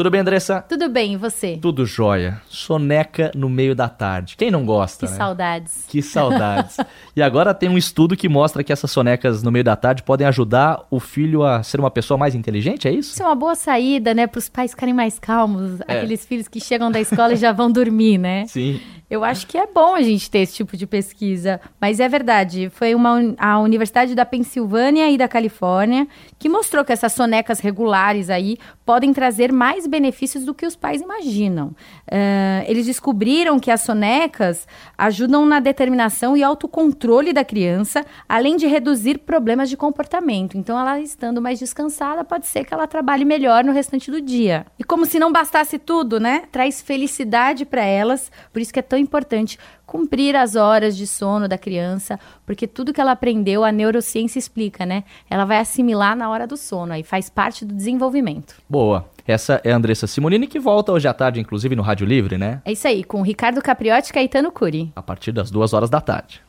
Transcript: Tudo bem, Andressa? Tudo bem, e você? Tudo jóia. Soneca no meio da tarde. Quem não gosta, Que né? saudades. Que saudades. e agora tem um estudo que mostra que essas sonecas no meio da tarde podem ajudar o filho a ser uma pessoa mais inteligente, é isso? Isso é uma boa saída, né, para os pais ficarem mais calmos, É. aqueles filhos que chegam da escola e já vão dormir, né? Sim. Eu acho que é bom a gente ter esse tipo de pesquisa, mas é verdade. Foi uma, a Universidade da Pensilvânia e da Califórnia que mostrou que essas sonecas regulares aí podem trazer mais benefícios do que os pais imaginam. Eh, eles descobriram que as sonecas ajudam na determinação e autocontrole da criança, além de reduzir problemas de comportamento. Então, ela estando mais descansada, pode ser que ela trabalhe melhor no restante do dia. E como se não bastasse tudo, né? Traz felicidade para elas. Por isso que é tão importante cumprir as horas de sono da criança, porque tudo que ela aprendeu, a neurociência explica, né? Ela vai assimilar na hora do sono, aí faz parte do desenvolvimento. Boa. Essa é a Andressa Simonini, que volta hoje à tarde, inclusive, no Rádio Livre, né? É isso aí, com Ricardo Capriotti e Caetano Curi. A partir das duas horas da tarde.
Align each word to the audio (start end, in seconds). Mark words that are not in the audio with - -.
Tudo 0.00 0.10
bem, 0.10 0.22
Andressa? 0.22 0.64
Tudo 0.66 0.88
bem, 0.88 1.12
e 1.12 1.16
você? 1.18 1.58
Tudo 1.60 1.84
jóia. 1.84 2.40
Soneca 2.48 3.30
no 3.34 3.50
meio 3.50 3.74
da 3.74 3.86
tarde. 3.86 4.34
Quem 4.34 4.50
não 4.50 4.64
gosta, 4.64 5.04
Que 5.04 5.12
né? 5.12 5.18
saudades. 5.18 5.84
Que 5.86 6.00
saudades. 6.00 6.78
e 7.14 7.20
agora 7.20 7.52
tem 7.52 7.68
um 7.68 7.76
estudo 7.76 8.16
que 8.16 8.26
mostra 8.26 8.64
que 8.64 8.72
essas 8.72 8.90
sonecas 8.90 9.42
no 9.42 9.52
meio 9.52 9.62
da 9.62 9.76
tarde 9.76 10.02
podem 10.02 10.26
ajudar 10.26 10.86
o 10.90 10.98
filho 10.98 11.44
a 11.44 11.62
ser 11.62 11.78
uma 11.80 11.90
pessoa 11.90 12.16
mais 12.16 12.34
inteligente, 12.34 12.88
é 12.88 12.90
isso? 12.90 13.12
Isso 13.12 13.22
é 13.22 13.26
uma 13.26 13.34
boa 13.34 13.54
saída, 13.54 14.14
né, 14.14 14.26
para 14.26 14.38
os 14.38 14.48
pais 14.48 14.70
ficarem 14.70 14.94
mais 14.94 15.18
calmos, 15.18 15.82
É. 15.86 15.98
aqueles 15.98 16.24
filhos 16.24 16.48
que 16.48 16.60
chegam 16.60 16.90
da 16.90 16.98
escola 16.98 17.34
e 17.34 17.36
já 17.36 17.52
vão 17.52 17.70
dormir, 17.70 18.16
né? 18.16 18.46
Sim. 18.46 18.80
Eu 19.10 19.24
acho 19.24 19.44
que 19.48 19.58
é 19.58 19.66
bom 19.66 19.96
a 19.96 20.02
gente 20.02 20.30
ter 20.30 20.38
esse 20.38 20.54
tipo 20.54 20.76
de 20.76 20.86
pesquisa, 20.86 21.60
mas 21.80 21.98
é 21.98 22.08
verdade. 22.08 22.70
Foi 22.70 22.94
uma, 22.94 23.34
a 23.38 23.58
Universidade 23.58 24.14
da 24.14 24.24
Pensilvânia 24.24 25.10
e 25.10 25.18
da 25.18 25.26
Califórnia 25.26 26.06
que 26.38 26.48
mostrou 26.48 26.84
que 26.84 26.92
essas 26.92 27.12
sonecas 27.12 27.58
regulares 27.58 28.30
aí 28.30 28.56
podem 28.86 29.12
trazer 29.12 29.52
mais 29.52 29.86
benefícios 29.86 30.44
do 30.44 30.54
que 30.54 30.64
os 30.64 30.76
pais 30.76 31.02
imaginam. 31.02 31.74
Eh, 32.08 32.64
eles 32.68 32.86
descobriram 32.86 33.58
que 33.58 33.70
as 33.70 33.80
sonecas 33.80 34.66
ajudam 34.96 35.44
na 35.44 35.58
determinação 35.58 36.36
e 36.36 36.42
autocontrole 36.44 37.32
da 37.32 37.44
criança, 37.44 38.06
além 38.28 38.56
de 38.56 38.66
reduzir 38.66 39.18
problemas 39.18 39.68
de 39.68 39.76
comportamento. 39.76 40.56
Então, 40.56 40.78
ela 40.78 41.00
estando 41.00 41.42
mais 41.42 41.58
descansada, 41.58 42.24
pode 42.24 42.46
ser 42.46 42.64
que 42.64 42.72
ela 42.72 42.86
trabalhe 42.86 43.24
melhor 43.24 43.64
no 43.64 43.72
restante 43.72 44.10
do 44.10 44.20
dia. 44.20 44.66
E 44.78 44.84
como 44.84 45.04
se 45.04 45.18
não 45.18 45.32
bastasse 45.32 45.78
tudo, 45.78 46.20
né? 46.20 46.44
Traz 46.52 46.80
felicidade 46.80 47.64
para 47.64 47.84
elas. 47.84 48.30
Por 48.52 48.62
isso 48.62 48.72
que 48.72 48.78
é 48.78 48.82
tão 48.82 48.99
importante 49.00 49.58
cumprir 49.86 50.36
as 50.36 50.54
horas 50.54 50.96
de 50.96 51.06
sono 51.06 51.48
da 51.48 51.58
criança, 51.58 52.18
porque 52.46 52.66
tudo 52.66 52.92
que 52.92 53.00
ela 53.00 53.12
aprendeu, 53.12 53.64
a 53.64 53.72
neurociência 53.72 54.38
explica, 54.38 54.86
né? 54.86 55.04
Ela 55.28 55.44
vai 55.44 55.58
assimilar 55.58 56.16
na 56.16 56.30
hora 56.30 56.46
do 56.46 56.56
sono, 56.56 56.92
aí 56.92 57.02
faz 57.02 57.28
parte 57.28 57.64
do 57.64 57.74
desenvolvimento. 57.74 58.54
Boa. 58.68 59.08
Essa 59.26 59.60
é 59.64 59.72
a 59.72 59.76
Andressa 59.76 60.06
Simonini, 60.06 60.46
que 60.46 60.58
volta 60.58 60.92
hoje 60.92 61.06
à 61.06 61.14
tarde, 61.14 61.40
inclusive, 61.40 61.76
no 61.76 61.82
Rádio 61.82 62.06
Livre, 62.06 62.36
né? 62.36 62.60
É 62.64 62.72
isso 62.72 62.86
aí, 62.86 63.04
com 63.04 63.22
Ricardo 63.22 63.62
Capriotti 63.62 64.10
e 64.10 64.12
Caetano 64.12 64.50
Curi. 64.50 64.92
A 64.96 65.02
partir 65.02 65.32
das 65.32 65.50
duas 65.50 65.72
horas 65.72 65.88
da 65.90 66.00
tarde. 66.00 66.42